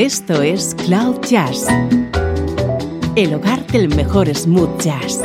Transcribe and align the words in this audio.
Esto 0.00 0.40
es 0.40 0.74
Cloud 0.86 1.20
Jazz, 1.28 1.66
el 3.16 3.34
hogar 3.34 3.66
del 3.66 3.94
mejor 3.94 4.34
smooth 4.34 4.80
jazz, 4.80 5.20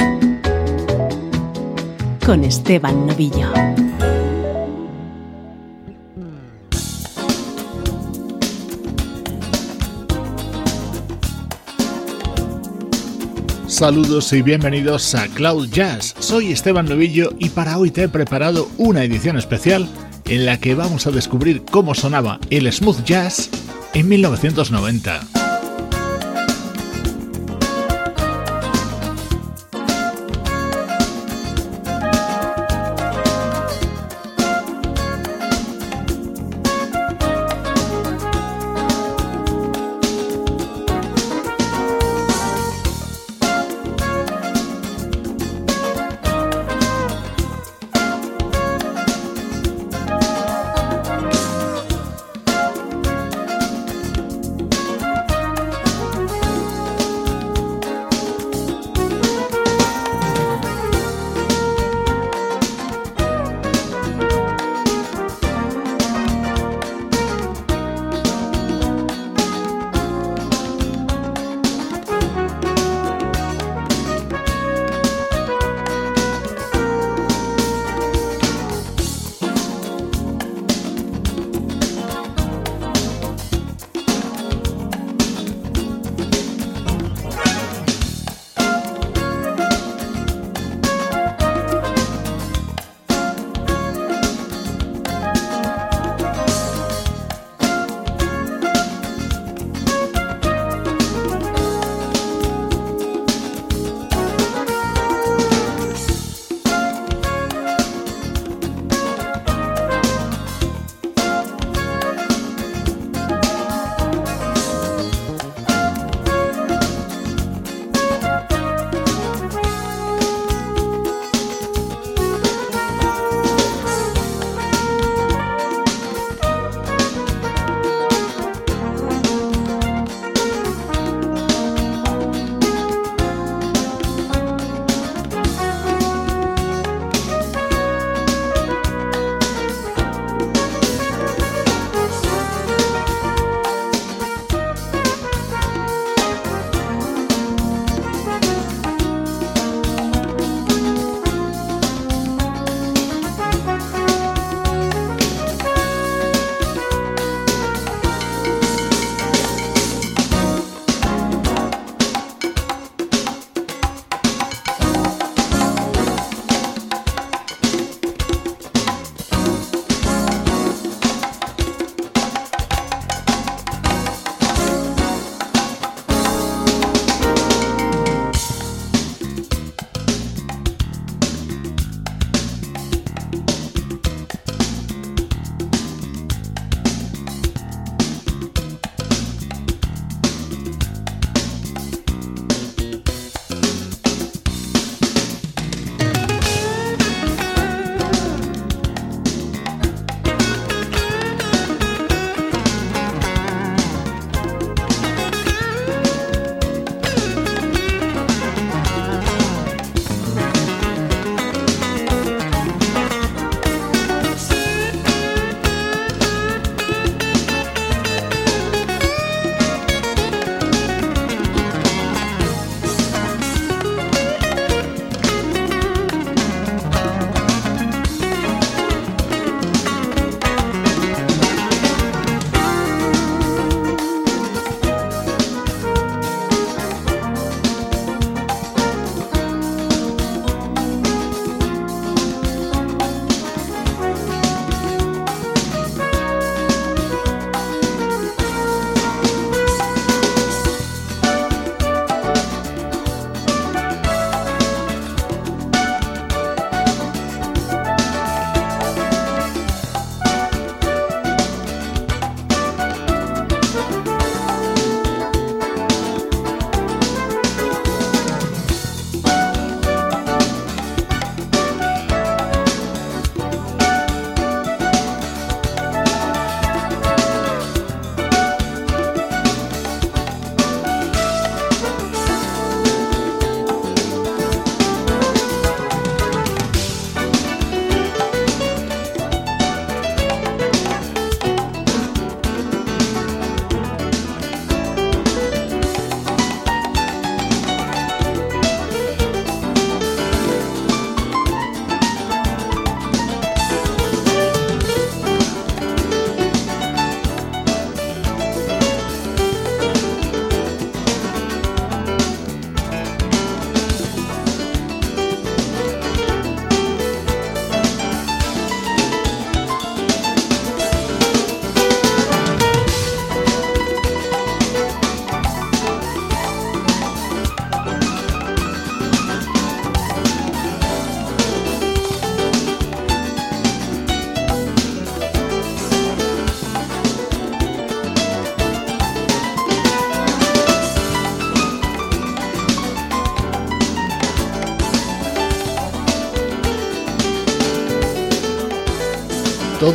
con 2.25 2.43
Esteban 2.43 3.07
Novillo. 3.07 3.53
Saludos 13.67 14.33
y 14.33 14.41
bienvenidos 14.41 15.15
a 15.15 15.29
Cloud 15.29 15.69
Jazz. 15.69 16.15
Soy 16.19 16.51
Esteban 16.51 16.87
Novillo 16.87 17.29
y 17.39 17.47
para 17.47 17.77
hoy 17.77 17.91
te 17.91 18.03
he 18.03 18.09
preparado 18.09 18.67
una 18.77 19.05
edición 19.05 19.37
especial 19.37 19.87
en 20.25 20.45
la 20.45 20.59
que 20.59 20.75
vamos 20.75 21.07
a 21.07 21.11
descubrir 21.11 21.63
cómo 21.63 21.95
sonaba 21.95 22.41
el 22.49 22.69
smooth 22.69 23.05
jazz 23.05 23.49
en 23.95 24.09
1990. 24.09 25.34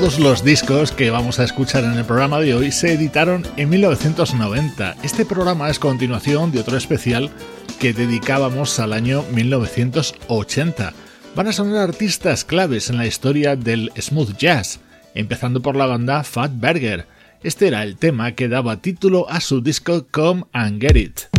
Todos 0.01 0.19
los 0.19 0.43
discos 0.43 0.93
que 0.93 1.11
vamos 1.11 1.41
a 1.41 1.45
escuchar 1.45 1.85
en 1.85 1.93
el 1.93 2.07
programa 2.07 2.41
de 2.41 2.55
hoy 2.55 2.73
se 2.73 2.95
editaron 2.95 3.47
en 3.59 3.69
1990. 3.69 4.97
Este 5.03 5.27
programa 5.27 5.69
es 5.69 5.79
continuación 5.79 6.51
de 6.53 6.61
otro 6.61 6.79
especial 6.79 7.29
que 7.79 7.93
dedicábamos 7.93 8.81
al 8.81 8.95
año 8.95 9.23
1980. 9.35 10.95
Van 11.37 11.49
a 11.49 11.53
sonar 11.53 11.83
artistas 11.83 12.47
claves 12.47 12.89
en 12.89 12.97
la 12.97 13.07
historia 13.07 13.57
del 13.57 13.93
smooth 13.95 14.39
jazz, 14.39 14.81
empezando 15.15 15.61
por 15.61 15.77
la 15.77 15.85
banda 15.85 16.25
Fat 16.25 16.53
Burger. 16.55 17.07
Este 17.43 17.69
era 17.69 17.83
el 17.83 17.99
tema 17.99 18.33
que 18.33 18.49
daba 18.49 18.81
título 18.81 19.29
a 19.29 19.43
su 19.43 19.61
disco 19.61 20.07
Come 20.11 20.45
and 20.55 20.81
Get 20.81 20.97
It. 20.97 21.30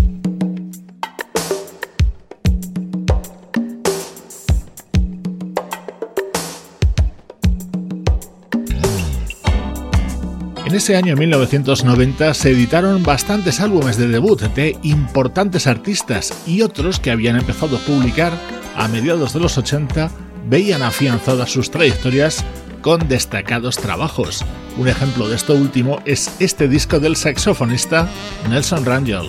En 10.72 10.78
ese 10.78 10.96
año 10.96 11.18
1990 11.18 12.34
se 12.34 12.52
editaron 12.52 13.04
bastantes 13.04 13.60
álbumes 13.60 13.98
de 13.98 14.08
debut 14.08 14.40
de 14.40 14.78
importantes 14.84 15.68
artistas 15.68 16.34
y 16.48 16.62
otros 16.62 16.98
que 16.98 17.12
habían 17.12 17.36
empezado 17.36 17.76
a 17.76 17.80
publicar 17.82 18.32
a 18.78 18.88
mediados 18.88 19.34
de 19.34 19.42
los 19.42 19.58
80 19.58 20.10
veían 20.48 20.82
afianzadas 20.82 21.52
sus 21.52 21.72
trayectorias 21.72 22.46
con 22.82 23.10
destacados 23.10 23.76
trabajos. 23.80 24.46
Un 24.78 24.88
ejemplo 24.88 25.28
de 25.28 25.36
esto 25.36 25.56
último 25.56 26.00
es 26.06 26.34
este 26.40 26.70
disco 26.70 27.02
del 27.02 27.18
saxofonista 27.18 28.08
Nelson 28.50 28.86
Rangel. 28.86 29.28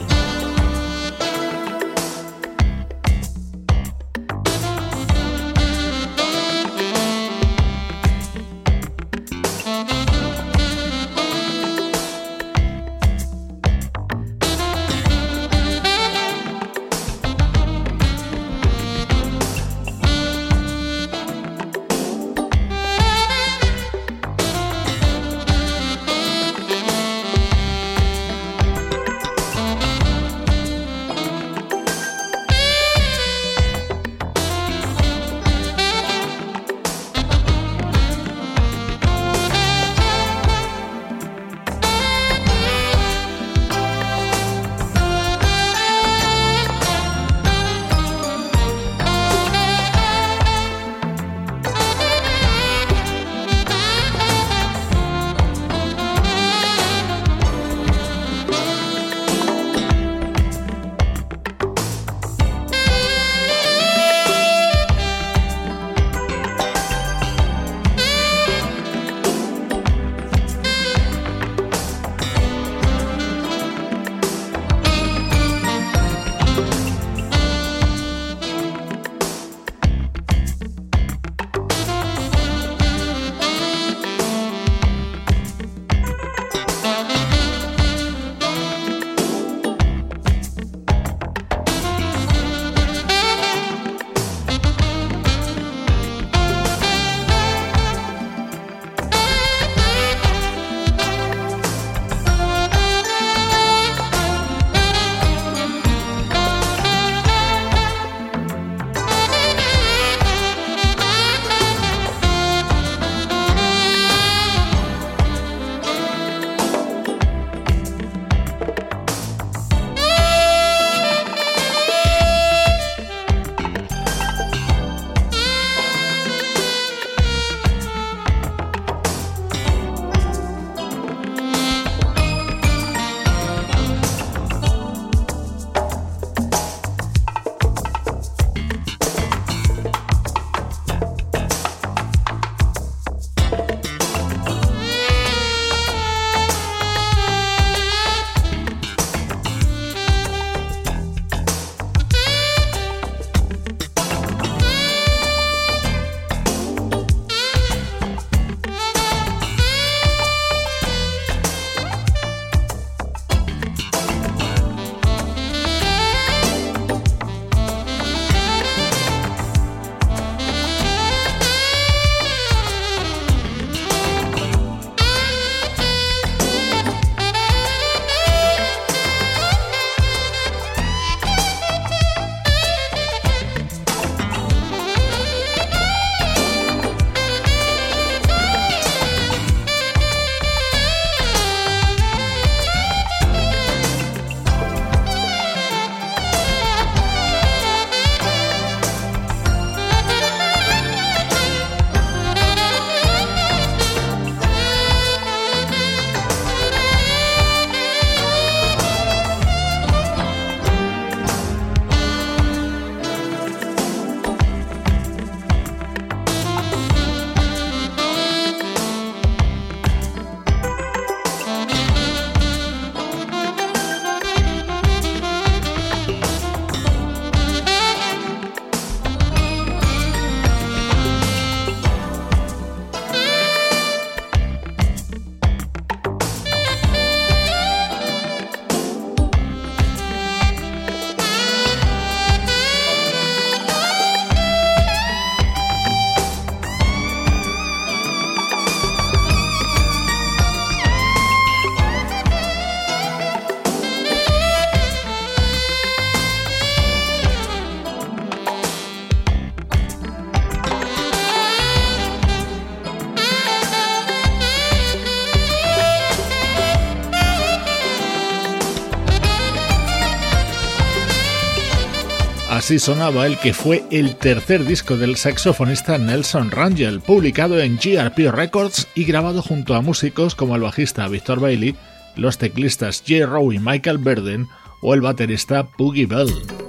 Así 272.63 272.79
sonaba 272.79 273.27
el 273.27 273.39
que 273.39 273.55
fue 273.55 273.83
el 273.91 274.15
tercer 274.15 274.65
disco 274.65 274.97
del 274.97 275.17
saxofonista 275.17 275.99
Nelson 275.99 276.53
Rangel, 276.53 277.01
publicado 277.01 277.59
en 277.59 277.77
GRP 277.77 278.31
Records 278.31 278.87
y 278.95 279.03
grabado 279.03 279.43
junto 279.43 279.75
a 279.75 279.81
músicos 279.81 280.37
como 280.37 280.55
el 280.55 280.63
bajista 280.63 281.09
Victor 281.09 281.41
Bailey, 281.41 281.75
los 282.15 282.39
teclistas 282.39 283.03
J. 283.05 283.27
Rowe 283.27 283.53
y 283.53 283.59
Michael 283.59 283.99
Burden 283.99 284.47
o 284.81 284.95
el 284.95 285.01
baterista 285.01 285.67
Boogie 285.77 286.07
Bell. 286.07 286.62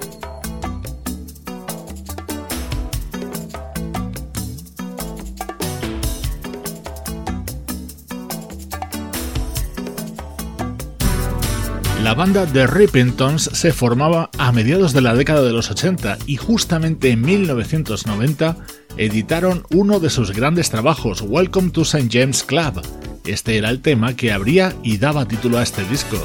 La 12.14 12.18
banda 12.18 12.46
The 12.46 12.68
Rippingtons 12.68 13.50
se 13.54 13.72
formaba 13.72 14.30
a 14.38 14.52
mediados 14.52 14.92
de 14.92 15.00
la 15.00 15.16
década 15.16 15.42
de 15.42 15.50
los 15.50 15.72
80 15.72 16.18
y 16.28 16.36
justamente 16.36 17.10
en 17.10 17.22
1990 17.22 18.56
editaron 18.96 19.64
uno 19.70 19.98
de 19.98 20.10
sus 20.10 20.30
grandes 20.30 20.70
trabajos, 20.70 21.22
Welcome 21.22 21.70
to 21.70 21.82
St. 21.82 22.08
James 22.08 22.44
Club. 22.44 22.80
Este 23.26 23.58
era 23.58 23.68
el 23.68 23.82
tema 23.82 24.14
que 24.14 24.30
abría 24.30 24.76
y 24.84 24.98
daba 24.98 25.26
título 25.26 25.58
a 25.58 25.64
este 25.64 25.82
disco. 25.86 26.16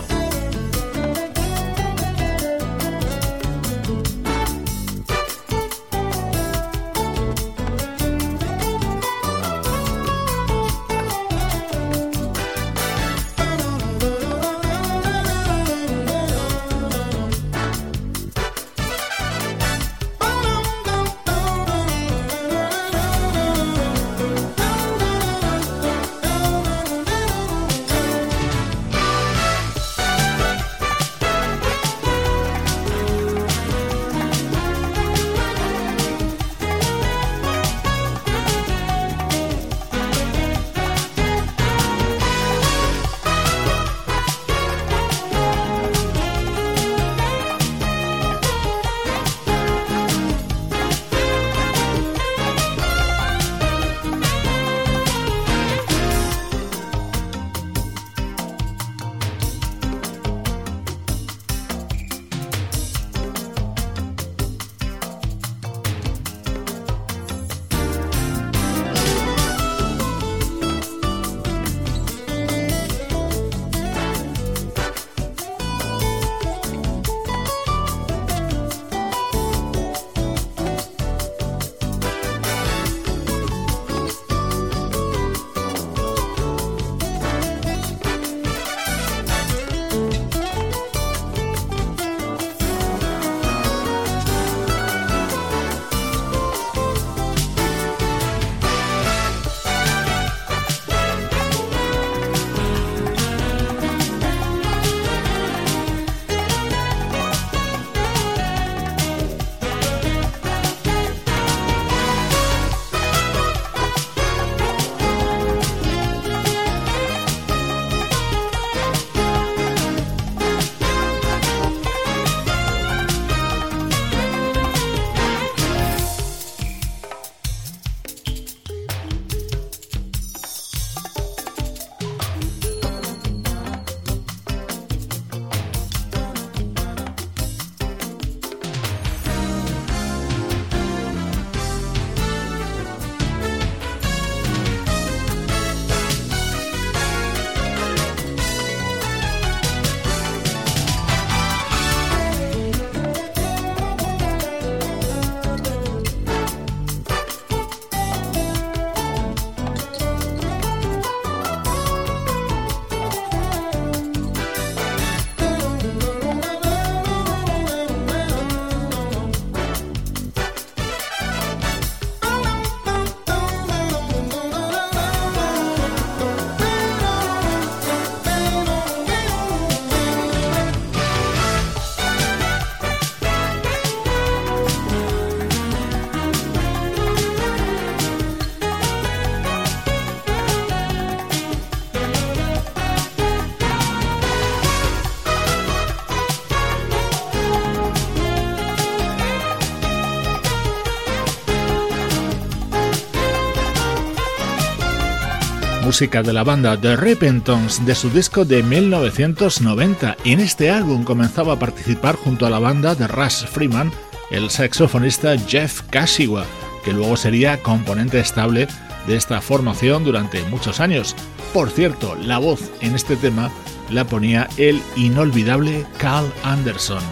De 205.99 206.31
la 206.31 206.45
banda 206.45 206.79
The 206.79 206.95
Repentons 206.95 207.85
de 207.85 207.93
su 207.93 208.09
disco 208.09 208.45
de 208.45 208.63
1990. 208.63 210.15
En 210.23 210.39
este 210.39 210.71
álbum 210.71 211.03
comenzaba 211.03 211.53
a 211.53 211.59
participar 211.59 212.15
junto 212.15 212.45
a 212.45 212.49
la 212.49 212.57
banda 212.57 212.95
de 212.95 213.05
Russ 213.05 213.45
Freeman 213.45 213.91
el 214.31 214.49
saxofonista 214.49 215.37
Jeff 215.37 215.81
Kashiwa, 215.89 216.45
que 216.85 216.93
luego 216.93 217.17
sería 217.17 217.61
componente 217.61 218.17
estable 218.17 218.69
de 219.07 219.17
esta 219.17 219.41
formación 219.41 220.05
durante 220.05 220.41
muchos 220.43 220.79
años. 220.79 221.17
Por 221.53 221.69
cierto, 221.69 222.15
la 222.15 222.37
voz 222.37 222.71
en 222.79 222.95
este 222.95 223.17
tema 223.17 223.51
la 223.89 224.05
ponía 224.05 224.47
el 224.55 224.81
inolvidable 224.95 225.85
Carl 225.97 226.31
Anderson. 226.43 227.03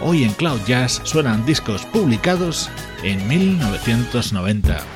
Hoy 0.00 0.22
en 0.22 0.32
Cloud 0.34 0.60
Jazz 0.68 1.00
suenan 1.02 1.44
discos 1.44 1.84
publicados 1.86 2.70
en 3.02 3.26
1990. 3.26 4.95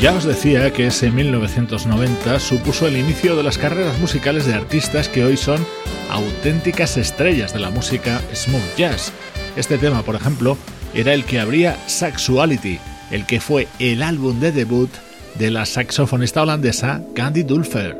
Ya 0.00 0.14
os 0.14 0.22
decía 0.22 0.72
que 0.72 0.86
ese 0.86 1.10
1990 1.10 2.38
supuso 2.38 2.86
el 2.86 2.96
inicio 2.96 3.34
de 3.34 3.42
las 3.42 3.58
carreras 3.58 3.98
musicales 3.98 4.46
de 4.46 4.54
artistas 4.54 5.08
que 5.08 5.24
hoy 5.24 5.36
son 5.36 5.66
auténticas 6.08 6.96
estrellas 6.96 7.52
de 7.52 7.58
la 7.58 7.70
música 7.70 8.22
smooth 8.32 8.76
jazz. 8.76 9.12
Este 9.56 9.76
tema, 9.76 10.02
por 10.02 10.14
ejemplo, 10.14 10.56
era 10.94 11.14
el 11.14 11.24
que 11.24 11.40
abría 11.40 11.76
Sexuality, 11.88 12.78
el 13.10 13.26
que 13.26 13.40
fue 13.40 13.66
el 13.80 14.04
álbum 14.04 14.38
de 14.38 14.52
debut 14.52 14.90
de 15.36 15.50
la 15.50 15.66
saxofonista 15.66 16.42
holandesa 16.42 17.02
Candy 17.16 17.42
Dulfer. 17.42 17.96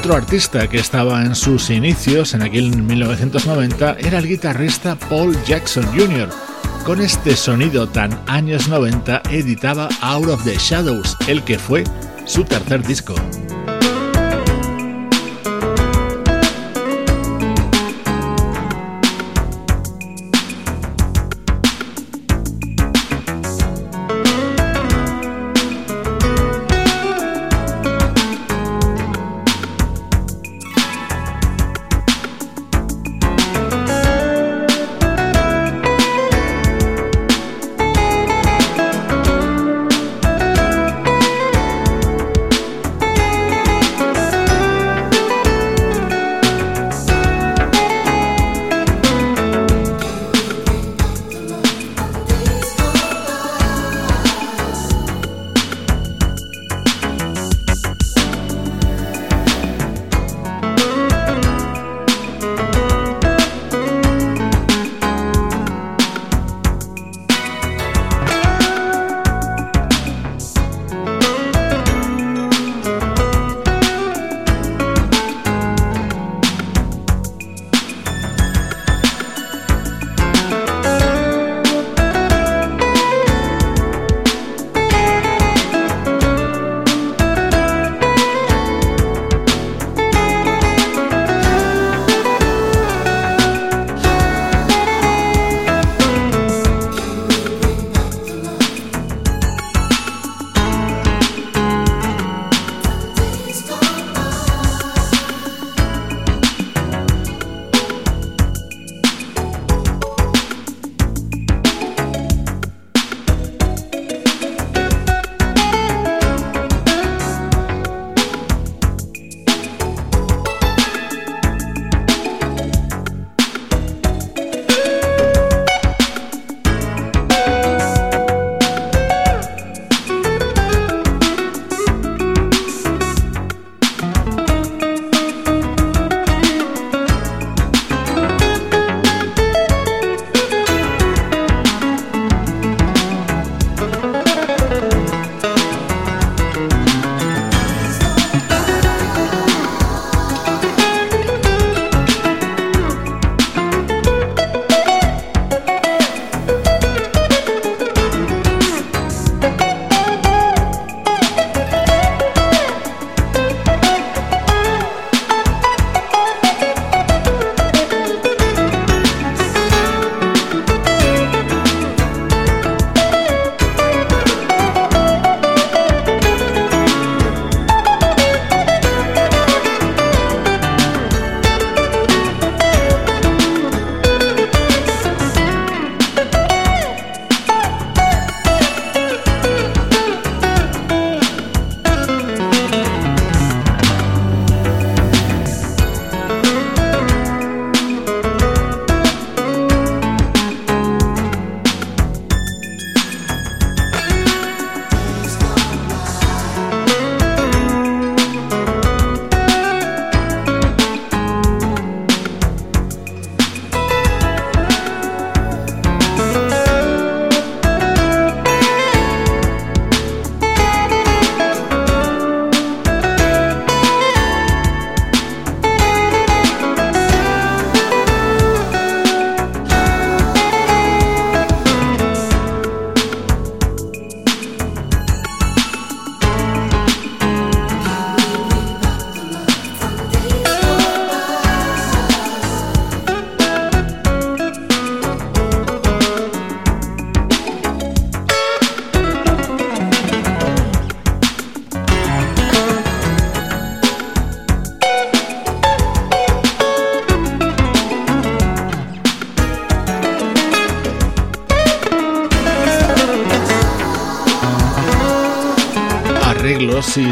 Otro 0.00 0.16
artista 0.16 0.66
que 0.66 0.78
estaba 0.78 1.22
en 1.26 1.34
sus 1.34 1.68
inicios 1.68 2.32
en 2.32 2.40
aquel 2.40 2.74
1990 2.74 3.98
era 3.98 4.16
el 4.16 4.26
guitarrista 4.26 4.96
Paul 4.96 5.36
Jackson 5.44 5.84
Jr. 5.94 6.30
Con 6.86 7.02
este 7.02 7.36
sonido 7.36 7.86
tan 7.86 8.18
años 8.26 8.66
90 8.66 9.20
editaba 9.28 9.90
Out 10.00 10.28
of 10.28 10.44
the 10.44 10.56
Shadows, 10.56 11.18
el 11.28 11.44
que 11.44 11.58
fue 11.58 11.84
su 12.24 12.44
tercer 12.44 12.82
disco. 12.82 13.14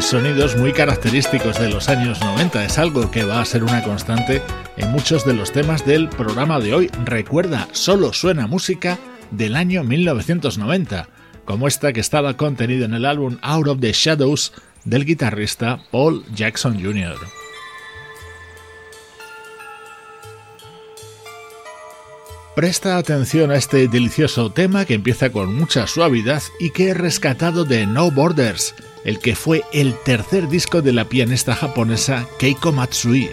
Sonidos 0.08 0.56
muy 0.56 0.72
característicos 0.72 1.60
de 1.60 1.68
los 1.68 1.90
años 1.90 2.18
90. 2.22 2.64
Es 2.64 2.78
algo 2.78 3.10
que 3.10 3.24
va 3.24 3.42
a 3.42 3.44
ser 3.44 3.62
una 3.62 3.82
constante 3.82 4.40
en 4.78 4.90
muchos 4.90 5.26
de 5.26 5.34
los 5.34 5.52
temas 5.52 5.84
del 5.84 6.08
programa 6.08 6.60
de 6.60 6.72
hoy. 6.72 6.90
Recuerda, 7.04 7.68
solo 7.72 8.14
suena 8.14 8.46
música 8.46 8.98
del 9.30 9.54
año 9.54 9.84
1990, 9.84 11.10
como 11.44 11.68
esta 11.68 11.92
que 11.92 12.00
estaba 12.00 12.38
contenida 12.38 12.86
en 12.86 12.94
el 12.94 13.04
álbum 13.04 13.36
Out 13.42 13.68
of 13.68 13.80
the 13.80 13.92
Shadows 13.92 14.54
del 14.86 15.04
guitarrista 15.04 15.78
Paul 15.90 16.24
Jackson 16.34 16.82
Jr. 16.82 17.18
Presta 22.56 22.96
atención 22.96 23.50
a 23.50 23.56
este 23.56 23.88
delicioso 23.88 24.50
tema 24.50 24.86
que 24.86 24.94
empieza 24.94 25.30
con 25.30 25.54
mucha 25.54 25.86
suavidad 25.86 26.42
y 26.58 26.70
que 26.70 26.88
he 26.88 26.94
rescatado 26.94 27.66
de 27.66 27.86
No 27.86 28.10
Borders, 28.10 28.74
el 29.04 29.18
que 29.18 29.34
fue 29.34 29.62
el 29.72 29.94
tercer 30.04 30.48
disco 30.48 30.82
de 30.82 30.92
la 30.92 31.08
pianista 31.08 31.54
japonesa 31.54 32.28
Keiko 32.38 32.72
Matsui. 32.72 33.30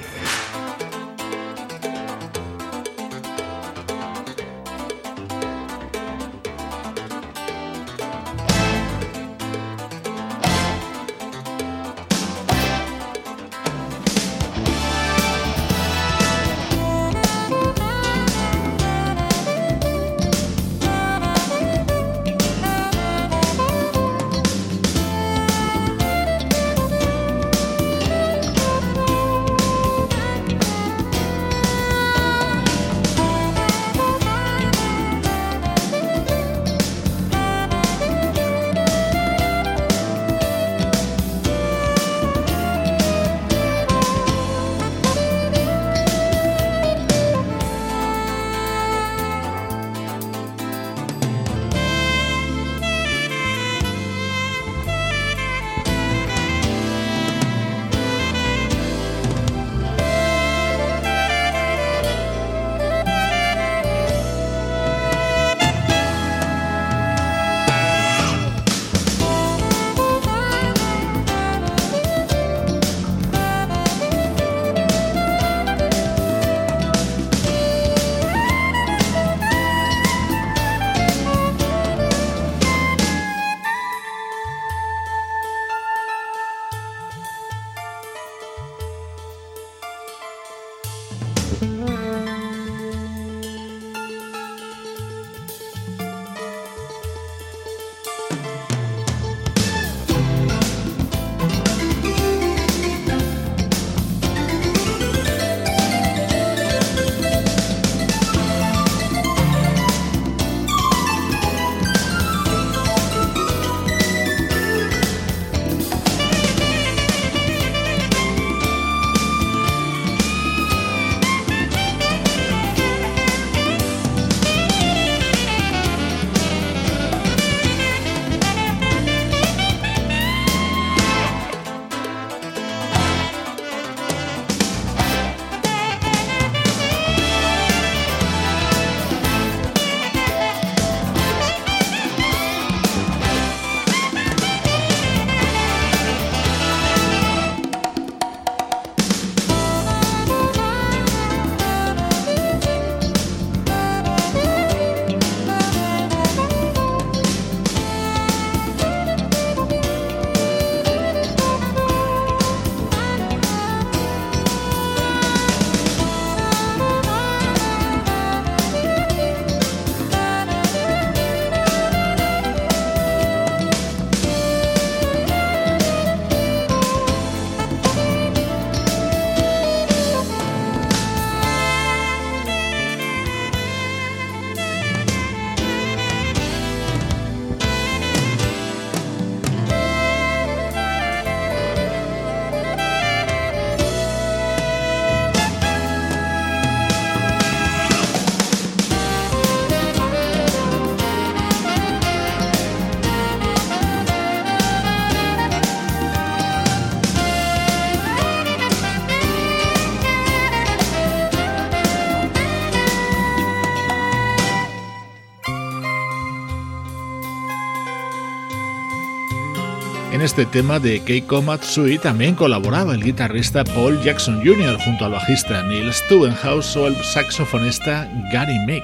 Este 220.37 220.59
tema 220.59 220.79
de 220.79 221.01
Keiko 221.01 221.41
Matsui 221.41 221.97
también 221.97 222.35
colaboraba 222.35 222.93
el 222.93 223.01
guitarrista 223.01 223.63
Paul 223.63 224.01
Jackson 224.03 224.41
Jr. 224.43 224.77
junto 224.83 225.05
al 225.05 225.13
bajista 225.13 225.63
Neil 225.63 225.93
Stubenhouse 225.93 226.75
o 226.75 226.87
el 226.87 226.95
saxofonista 227.05 228.11
Gary 228.33 228.59
Mick. 228.67 228.83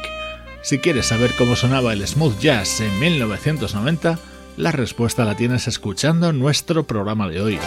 Si 0.62 0.80
quieres 0.80 1.08
saber 1.08 1.32
cómo 1.38 1.58
sonaba 1.58 1.92
el 1.92 2.08
smooth 2.08 2.40
jazz 2.40 2.80
en 2.80 2.98
1990, 3.02 4.18
la 4.56 4.72
respuesta 4.72 5.26
la 5.26 5.36
tienes 5.36 5.68
escuchando 5.68 6.32
nuestro 6.32 6.88
programa 6.88 7.28
de 7.28 7.42
hoy. 7.42 7.60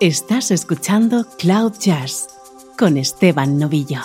Estás 0.00 0.50
escuchando 0.50 1.24
Cloud 1.38 1.72
Jazz 1.80 2.28
con 2.76 2.98
Esteban 2.98 3.58
Novillo. 3.58 4.02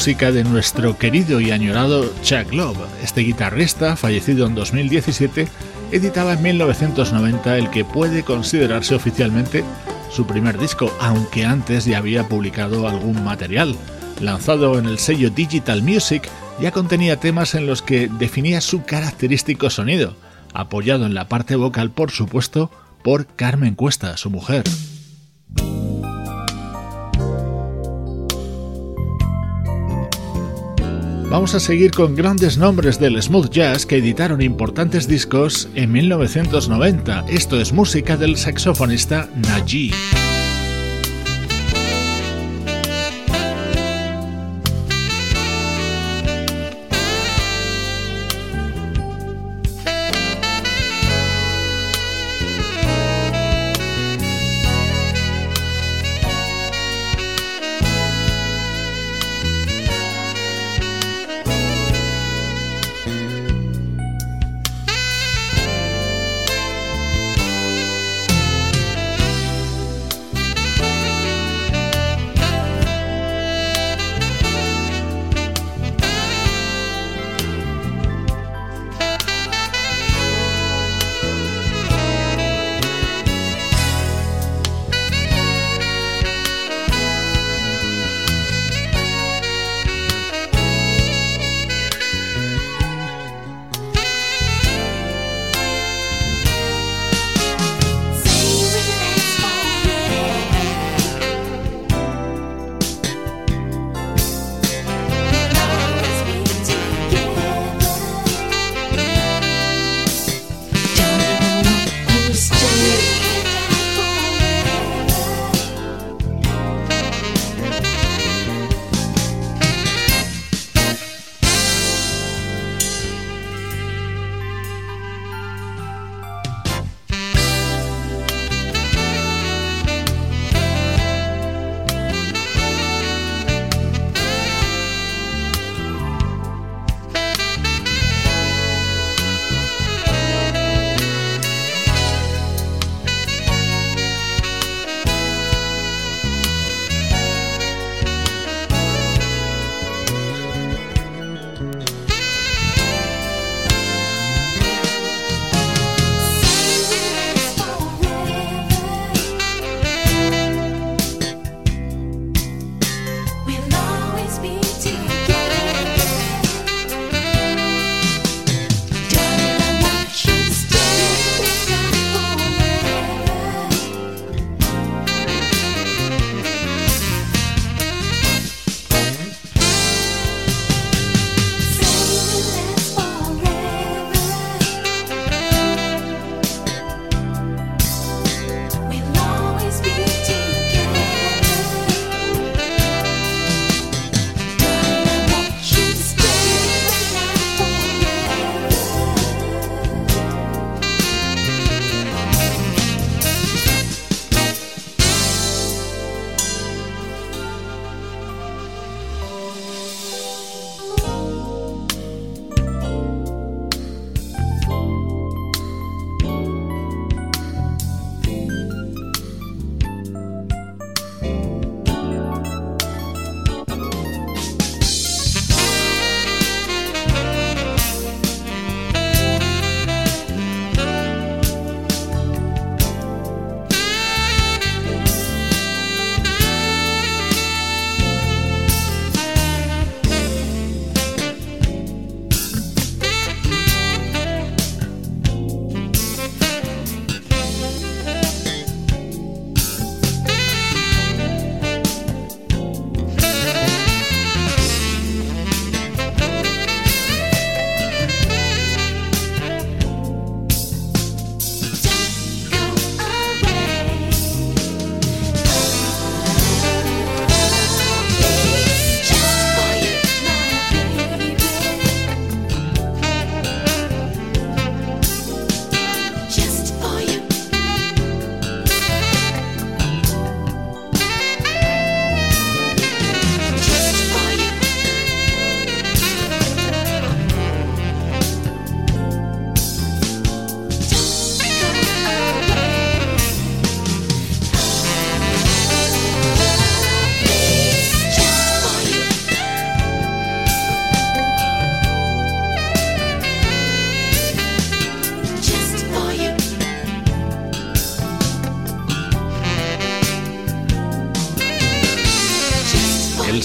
Música 0.00 0.32
de 0.32 0.44
nuestro 0.44 0.96
querido 0.96 1.42
y 1.42 1.50
añorado 1.50 2.10
Chuck 2.22 2.54
Love. 2.54 2.78
Este 3.02 3.20
guitarrista, 3.20 3.96
fallecido 3.96 4.46
en 4.46 4.54
2017, 4.54 5.46
editaba 5.92 6.32
en 6.32 6.42
1990 6.42 7.58
el 7.58 7.68
que 7.68 7.84
puede 7.84 8.22
considerarse 8.22 8.94
oficialmente 8.94 9.62
su 10.10 10.26
primer 10.26 10.58
disco, 10.58 10.90
aunque 11.00 11.44
antes 11.44 11.84
ya 11.84 11.98
había 11.98 12.26
publicado 12.26 12.88
algún 12.88 13.22
material. 13.22 13.76
Lanzado 14.22 14.78
en 14.78 14.86
el 14.86 14.98
sello 14.98 15.28
Digital 15.28 15.82
Music, 15.82 16.26
ya 16.62 16.72
contenía 16.72 17.20
temas 17.20 17.54
en 17.54 17.66
los 17.66 17.82
que 17.82 18.08
definía 18.08 18.62
su 18.62 18.84
característico 18.84 19.68
sonido, 19.68 20.16
apoyado 20.54 21.04
en 21.04 21.12
la 21.12 21.28
parte 21.28 21.56
vocal, 21.56 21.90
por 21.90 22.10
supuesto, 22.10 22.70
por 23.02 23.26
Carmen 23.26 23.74
Cuesta, 23.74 24.16
su 24.16 24.30
mujer. 24.30 24.64
Vamos 31.30 31.54
a 31.54 31.60
seguir 31.60 31.92
con 31.92 32.16
grandes 32.16 32.58
nombres 32.58 32.98
del 32.98 33.22
smooth 33.22 33.50
jazz 33.50 33.86
que 33.86 33.98
editaron 33.98 34.42
importantes 34.42 35.06
discos 35.06 35.68
en 35.76 35.92
1990. 35.92 37.26
Esto 37.28 37.60
es 37.60 37.72
música 37.72 38.16
del 38.16 38.36
saxofonista 38.36 39.28
Najee. 39.36 39.92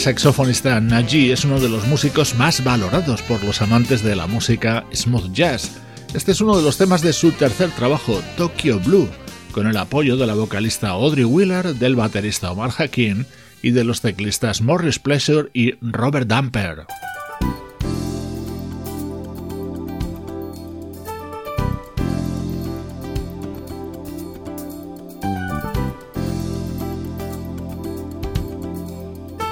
Saxofonista 0.06 0.80
Naji 0.80 1.32
es 1.32 1.46
uno 1.46 1.60
de 1.60 1.68
los 1.68 1.88
músicos 1.88 2.36
más 2.36 2.64
valorados 2.64 3.24
por 3.24 3.44
los 3.44 3.64
amantes 3.64 4.04
de 4.04 4.16
la 4.16 4.28
música 4.28 4.86
smooth 4.94 5.34
jazz. 5.34 5.82
Este 6.14 6.32
es 6.32 6.42
uno 6.42 6.56
de 6.56 6.62
los 6.62 6.78
temas 6.78 7.02
de 7.02 7.12
su 7.12 7.32
tercer 7.32 7.72
trabajo, 7.72 8.22
Tokyo 8.38 8.80
Blue, 8.80 9.10
con 9.52 9.66
el 9.66 9.76
apoyo 9.78 10.16
de 10.16 10.28
la 10.28 10.36
vocalista 10.36 10.90
Audrey 10.90 11.24
Wheeler, 11.24 11.74
del 11.74 11.96
baterista 11.96 12.52
Omar 12.52 12.70
Hakim 12.78 13.26
y 13.64 13.72
de 13.72 13.84
los 13.84 14.02
teclistas 14.02 14.62
Morris 14.62 15.00
Pleasure 15.00 15.50
y 15.54 15.74
Robert 15.82 16.28
Damper. 16.28 16.86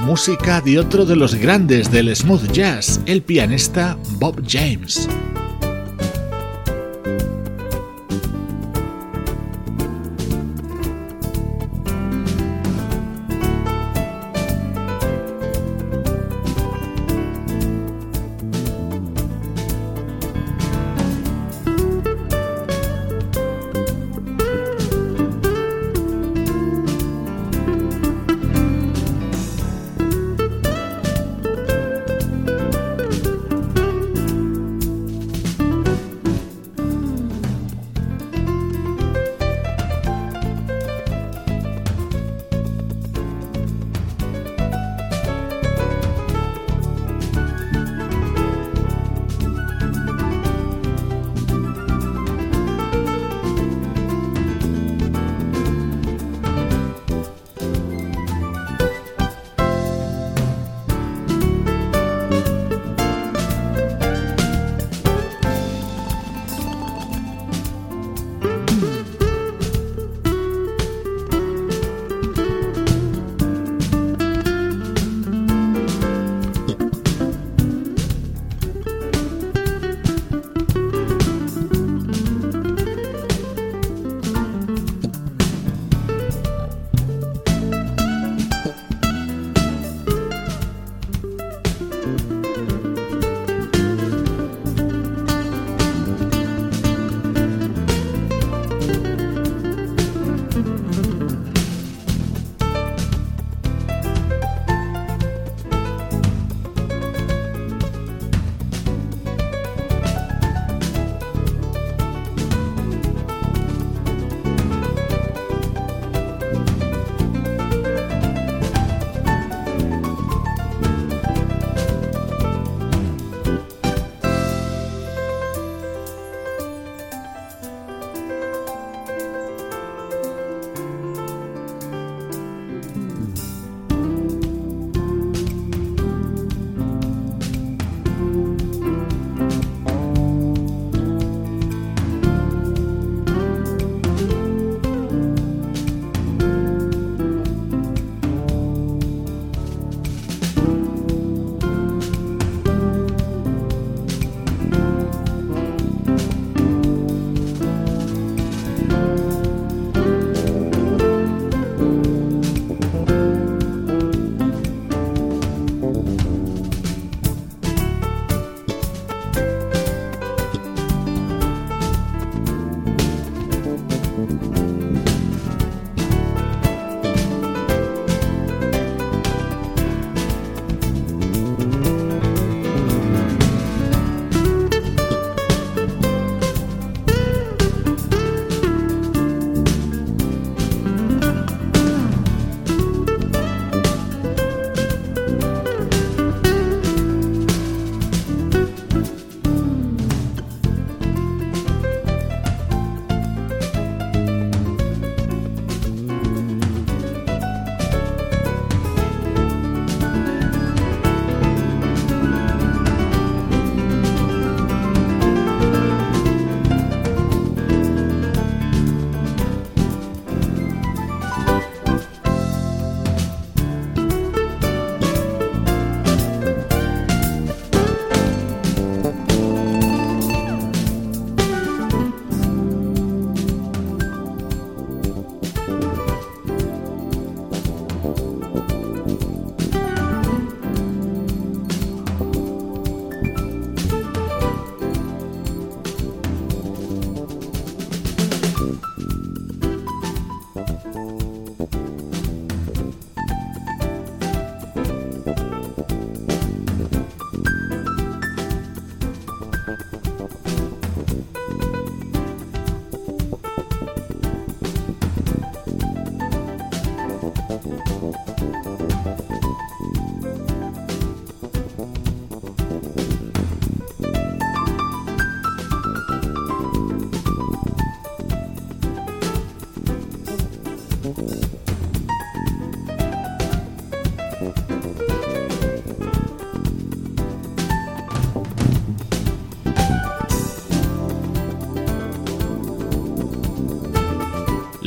Música 0.04 0.60
de 0.60 0.80
otro 0.80 1.06
de 1.06 1.16
los 1.16 1.36
grandes 1.36 1.90
del 1.90 2.14
smooth 2.16 2.52
jazz, 2.52 3.00
el 3.06 3.22
pianista 3.22 3.98
Bob 4.20 4.44
James. 4.48 5.08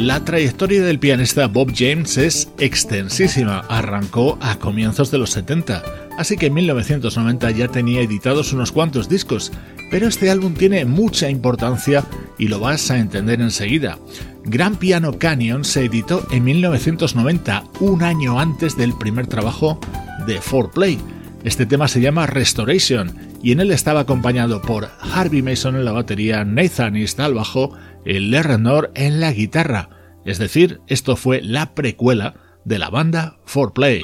La 0.06 0.24
trayectoria 0.24 0.84
del 0.84 1.00
pianista 1.00 1.48
Bob 1.48 1.72
James 1.74 2.16
es 2.16 2.48
extensísima, 2.60 3.64
arrancó 3.68 4.38
a 4.40 4.56
comienzos 4.56 5.10
de 5.10 5.18
los 5.18 5.30
70, 5.30 5.82
así 6.16 6.36
que 6.36 6.46
en 6.46 6.54
1990 6.54 7.50
ya 7.50 7.66
tenía 7.66 8.02
editados 8.02 8.52
unos 8.52 8.70
cuantos 8.70 9.08
discos, 9.08 9.50
pero 9.90 10.06
este 10.06 10.30
álbum 10.30 10.54
tiene 10.54 10.84
mucha 10.84 11.28
importancia 11.28 12.04
y 12.38 12.46
lo 12.46 12.60
vas 12.60 12.88
a 12.92 12.98
entender 12.98 13.40
enseguida. 13.40 13.98
Gran 14.44 14.76
Piano 14.76 15.18
Canyon 15.18 15.64
se 15.64 15.86
editó 15.86 16.24
en 16.30 16.44
1990, 16.44 17.64
un 17.80 18.04
año 18.04 18.38
antes 18.38 18.76
del 18.76 18.96
primer 18.96 19.26
trabajo 19.26 19.80
de 20.24 20.40
4Play. 20.40 21.00
Este 21.42 21.66
tema 21.66 21.88
se 21.88 22.00
llama 22.00 22.28
Restoration 22.28 23.12
y 23.42 23.50
en 23.50 23.58
él 23.58 23.72
estaba 23.72 24.00
acompañado 24.00 24.62
por 24.62 24.88
Harvey 25.00 25.42
Mason 25.42 25.74
en 25.74 25.84
la 25.84 25.90
batería, 25.90 26.44
Nathan 26.44 26.94
East 26.94 27.18
al 27.18 27.34
bajo 27.34 27.72
el 28.04 28.30
Lerner 28.30 28.92
en 28.94 29.18
la 29.18 29.32
guitarra, 29.32 29.95
es 30.26 30.38
decir, 30.38 30.80
esto 30.88 31.16
fue 31.16 31.40
la 31.40 31.74
precuela 31.74 32.34
de 32.64 32.78
la 32.78 32.90
banda 32.90 33.38
4Play. 33.46 34.02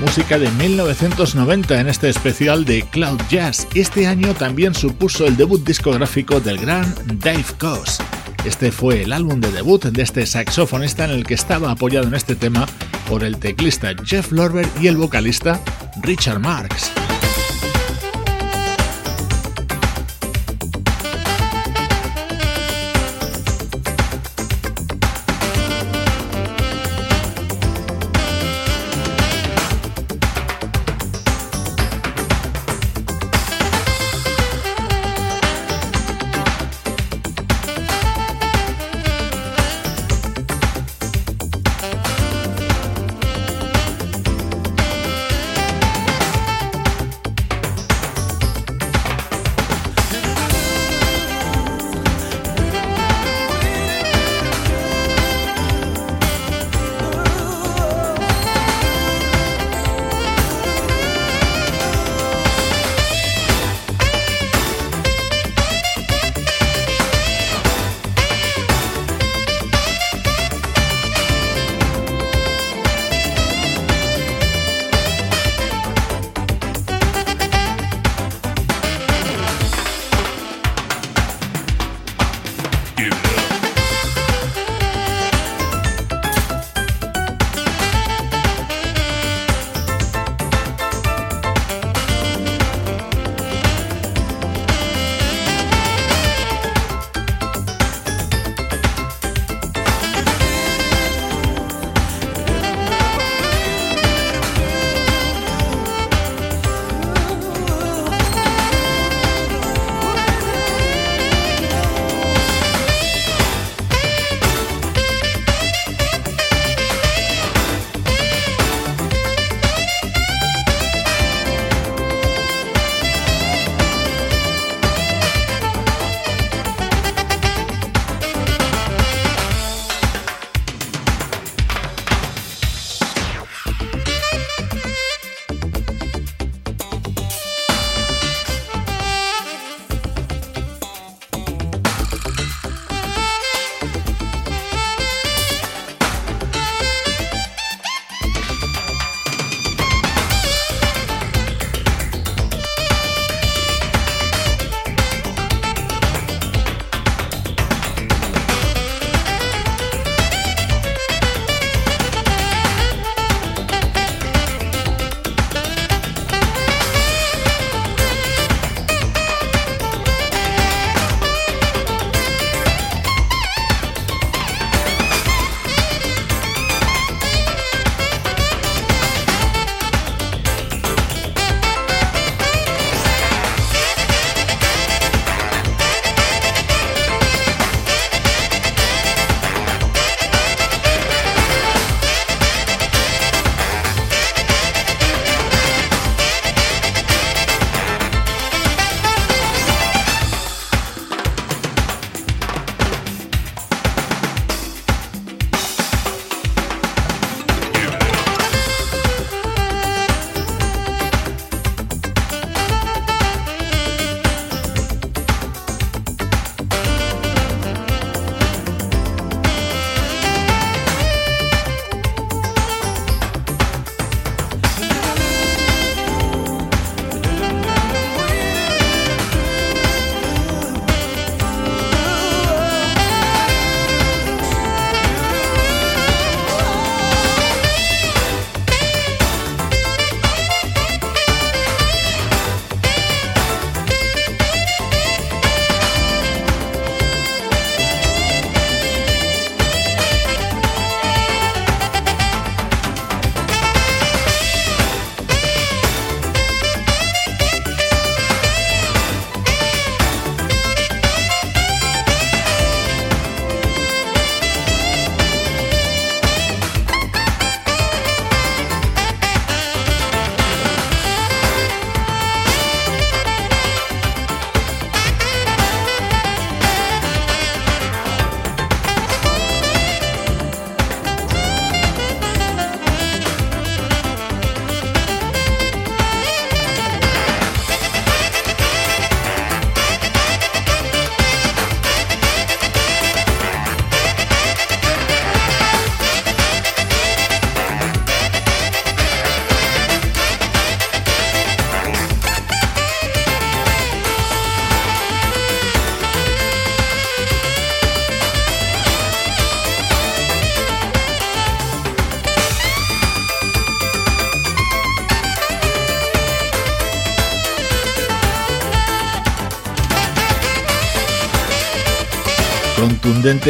música 0.00 0.38
de 0.38 0.50
1990 0.52 1.80
en 1.80 1.88
este 1.88 2.08
especial 2.08 2.64
de 2.64 2.82
Cloud 2.82 3.20
Jazz. 3.28 3.66
Este 3.74 4.06
año 4.06 4.32
también 4.32 4.74
supuso 4.74 5.26
el 5.26 5.36
debut 5.36 5.64
discográfico 5.64 6.40
del 6.40 6.58
gran 6.58 6.94
Dave 7.18 7.44
Koz. 7.58 7.98
Este 8.44 8.70
fue 8.72 9.02
el 9.02 9.12
álbum 9.12 9.40
de 9.40 9.50
debut 9.50 9.84
de 9.84 10.02
este 10.02 10.24
saxofonista 10.24 11.04
en 11.04 11.10
el 11.10 11.26
que 11.26 11.34
estaba 11.34 11.72
apoyado 11.72 12.06
en 12.06 12.14
este 12.14 12.36
tema 12.36 12.66
por 13.08 13.24
el 13.24 13.38
teclista 13.38 13.94
Jeff 14.04 14.32
Lorber 14.32 14.68
y 14.80 14.86
el 14.86 14.96
vocalista 14.96 15.60
Richard 16.02 16.40
Marks. 16.40 16.92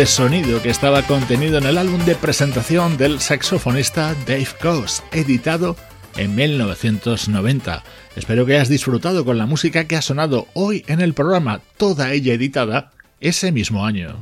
Sonido 0.06 0.60
que 0.60 0.70
estaba 0.70 1.02
contenido 1.02 1.58
en 1.58 1.64
el 1.64 1.78
álbum 1.78 2.04
de 2.04 2.16
presentación 2.16 2.96
del 2.96 3.20
saxofonista 3.20 4.14
Dave 4.26 4.48
Coase, 4.60 5.04
editado 5.12 5.76
en 6.16 6.34
1990. 6.34 7.84
Espero 8.16 8.44
que 8.44 8.54
hayas 8.54 8.68
disfrutado 8.68 9.24
con 9.24 9.38
la 9.38 9.46
música 9.46 9.84
que 9.84 9.94
ha 9.94 10.02
sonado 10.02 10.48
hoy 10.54 10.84
en 10.88 11.00
el 11.00 11.14
programa, 11.14 11.60
toda 11.76 12.12
ella 12.12 12.34
editada 12.34 12.90
ese 13.20 13.52
mismo 13.52 13.86
año. 13.86 14.16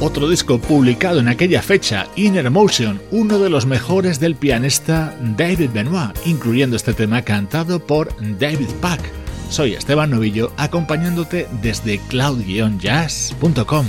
Otro 0.00 0.28
disco 0.28 0.58
publicado 0.58 1.20
en 1.20 1.28
aquella 1.28 1.60
fecha, 1.60 2.06
Inner 2.16 2.50
Motion, 2.50 3.00
uno 3.10 3.38
de 3.38 3.50
los 3.50 3.66
mejores 3.66 4.18
del 4.18 4.36
pianista 4.36 5.14
David 5.36 5.70
Benoit, 5.74 6.16
incluyendo 6.24 6.76
este 6.76 6.94
tema 6.94 7.20
cantado 7.22 7.78
por 7.86 8.08
David 8.38 8.70
Pack. 8.80 9.21
Soy 9.52 9.74
Esteban 9.74 10.10
Novillo, 10.10 10.50
acompañándote 10.56 11.46
desde 11.60 11.98
cloud-jazz.com. 12.08 13.86